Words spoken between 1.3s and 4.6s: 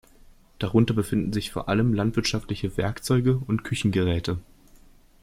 sich vor allem landwirtschaftliche Werkzeuge und Küchengeräte.